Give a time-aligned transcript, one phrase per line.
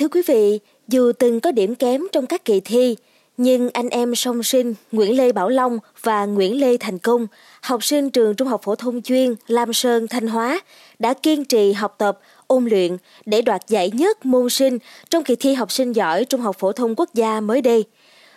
[0.00, 0.58] Thưa quý vị,
[0.88, 2.96] dù từng có điểm kém trong các kỳ thi,
[3.36, 7.26] nhưng anh em song sinh Nguyễn Lê Bảo Long và Nguyễn Lê Thành Công,
[7.60, 10.60] học sinh trường Trung học phổ thông chuyên Lam Sơn Thanh Hóa,
[10.98, 14.78] đã kiên trì học tập, ôn luyện để đoạt giải nhất môn sinh
[15.10, 17.84] trong kỳ thi học sinh giỏi Trung học phổ thông quốc gia mới đây.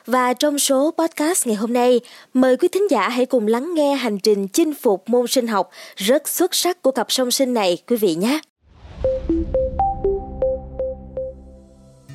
[0.06, 2.00] Và trong số podcast ngày hôm nay,
[2.34, 5.70] mời quý thính giả hãy cùng lắng nghe hành trình chinh phục môn sinh học
[5.96, 8.40] rất xuất sắc của cặp song sinh này quý vị nhé.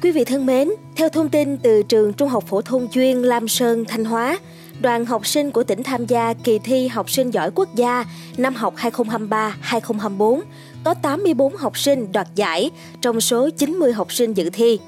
[0.09, 3.49] Quý vị thân mến, theo thông tin từ trường Trung học phổ thông chuyên Lam
[3.49, 4.39] Sơn, Thanh Hóa,
[4.81, 8.05] đoàn học sinh của tỉnh tham gia kỳ thi học sinh giỏi quốc gia
[8.37, 10.41] năm học 2023-2024
[10.85, 14.79] có 84 học sinh đoạt giải trong số 90 học sinh dự thi.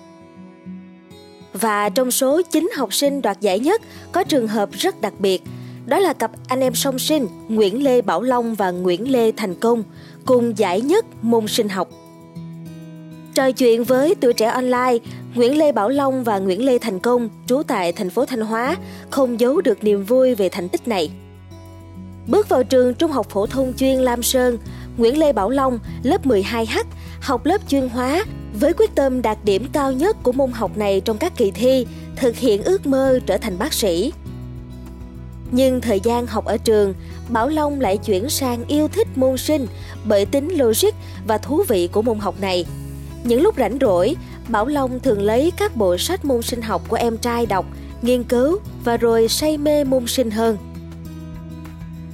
[1.52, 5.42] Và trong số 9 học sinh đoạt giải nhất có trường hợp rất đặc biệt,
[5.86, 9.54] đó là cặp anh em song sinh Nguyễn Lê Bảo Long và Nguyễn Lê Thành
[9.54, 9.82] Công
[10.26, 11.88] cùng giải nhất môn sinh học.
[13.40, 14.98] Trò chuyện với tuổi trẻ online,
[15.34, 18.76] Nguyễn Lê Bảo Long và Nguyễn Lê Thành Công, trú tại thành phố Thanh Hóa,
[19.10, 21.10] không giấu được niềm vui về thành tích này.
[22.26, 24.58] Bước vào trường Trung học phổ thông chuyên Lam Sơn,
[24.96, 26.84] Nguyễn Lê Bảo Long, lớp 12H,
[27.20, 28.24] học lớp chuyên hóa
[28.60, 31.86] với quyết tâm đạt điểm cao nhất của môn học này trong các kỳ thi,
[32.16, 34.12] thực hiện ước mơ trở thành bác sĩ.
[35.50, 36.94] Nhưng thời gian học ở trường,
[37.28, 39.66] Bảo Long lại chuyển sang yêu thích môn sinh
[40.04, 40.94] bởi tính logic
[41.26, 42.66] và thú vị của môn học này–
[43.24, 44.16] những lúc rảnh rỗi,
[44.48, 47.66] Bảo Long thường lấy các bộ sách môn sinh học của em trai đọc,
[48.02, 50.56] nghiên cứu và rồi say mê môn sinh hơn.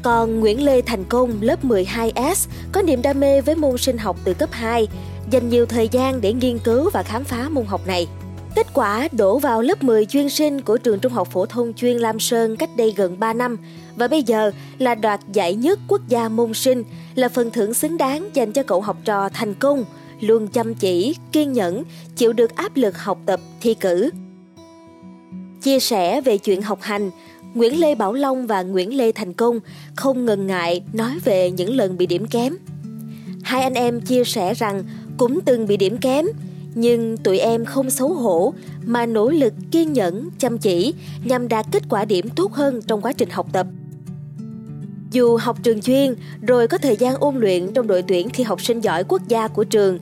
[0.03, 4.17] Còn Nguyễn Lê Thành Công lớp 12S có niềm đam mê với môn sinh học
[4.25, 4.89] từ cấp 2,
[5.31, 8.07] dành nhiều thời gian để nghiên cứu và khám phá môn học này.
[8.55, 11.97] Kết quả đổ vào lớp 10 chuyên sinh của trường Trung học phổ thông chuyên
[11.97, 13.57] Lam Sơn cách đây gần 3 năm
[13.97, 17.97] và bây giờ là đoạt giải nhất quốc gia môn sinh là phần thưởng xứng
[17.97, 19.85] đáng dành cho cậu học trò thành công
[20.21, 21.83] luôn chăm chỉ, kiên nhẫn,
[22.17, 24.11] chịu được áp lực học tập, thi cử.
[25.63, 27.11] Chia sẻ về chuyện học hành,
[27.55, 29.61] Nguyễn Lê Bảo Long và Nguyễn Lê Thành Công
[29.97, 32.57] không ngần ngại nói về những lần bị điểm kém.
[33.43, 34.85] Hai anh em chia sẻ rằng
[35.17, 36.27] cũng từng bị điểm kém,
[36.75, 38.55] nhưng tụi em không xấu hổ
[38.85, 43.01] mà nỗ lực kiên nhẫn, chăm chỉ nhằm đạt kết quả điểm tốt hơn trong
[43.01, 43.67] quá trình học tập.
[45.17, 48.63] Dù học trường chuyên rồi có thời gian ôn luyện trong đội tuyển thi học
[48.63, 49.99] sinh giỏi quốc gia của trường,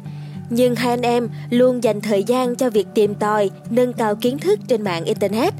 [0.50, 4.38] nhưng hai anh em luôn dành thời gian cho việc tìm tòi, nâng cao kiến
[4.38, 5.54] thức trên mạng Internet.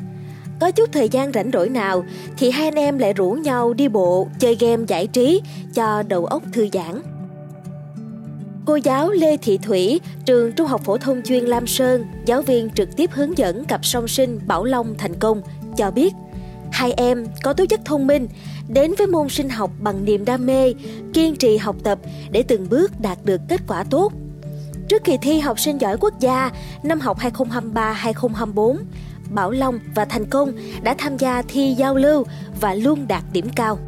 [0.61, 2.05] Có chút thời gian rảnh rỗi nào
[2.39, 5.43] thì hai anh em lại rủ nhau đi bộ, chơi game giải trí
[5.75, 7.03] cho đầu óc thư giãn.
[8.67, 12.71] Cô giáo Lê Thị Thủy, trường Trung học phổ thông chuyên Lam Sơn, giáo viên
[12.71, 15.43] trực tiếp hướng dẫn cặp song sinh Bảo Long thành công,
[15.77, 16.15] cho biết
[16.75, 18.29] hai em có tố chất thông minh,
[18.69, 20.75] đến với môn sinh học bằng niềm đam mê,
[21.12, 21.99] kiên trì học tập
[22.31, 24.12] để từng bước đạt được kết quả tốt.
[24.89, 26.51] Trước kỳ thi học sinh giỏi quốc gia
[26.83, 28.77] năm học 2023-2024,
[29.31, 30.53] Bảo Long và Thành Công
[30.83, 32.25] đã tham gia thi giao lưu
[32.61, 33.79] và luôn đạt điểm cao.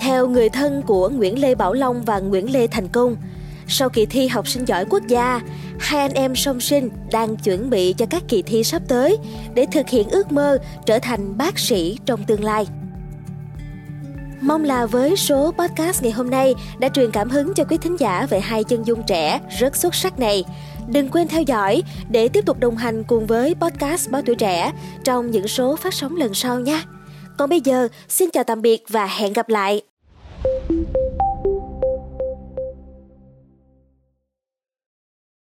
[0.00, 3.16] Theo người thân của Nguyễn Lê Bảo Long và Nguyễn Lê Thành Công,
[3.68, 5.40] sau kỳ thi học sinh giỏi quốc gia,
[5.80, 9.16] hai anh em song sinh đang chuẩn bị cho các kỳ thi sắp tới
[9.54, 12.66] để thực hiện ước mơ trở thành bác sĩ trong tương lai.
[14.40, 17.96] Mong là với số podcast ngày hôm nay đã truyền cảm hứng cho quý thính
[17.98, 20.44] giả về hai chân dung trẻ rất xuất sắc này.
[20.88, 24.72] Đừng quên theo dõi để tiếp tục đồng hành cùng với podcast Báo Tuổi Trẻ
[25.04, 26.82] trong những số phát sóng lần sau nha.
[27.38, 29.82] Còn bây giờ, xin chào tạm biệt và hẹn gặp lại.